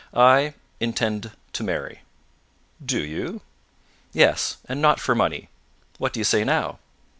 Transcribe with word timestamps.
I 0.15 0.55
intend 0.79 1.29
to 1.53 1.63
marry." 1.63 1.99
"Do 2.83 2.99
you?" 3.03 3.41
"Yes. 4.13 4.57
And 4.67 4.81
not 4.81 4.99
for 4.99 5.13
money. 5.13 5.49
What 5.99 6.11
do 6.11 6.19
you 6.19 6.23
say 6.23 6.43
now?" 6.43 6.79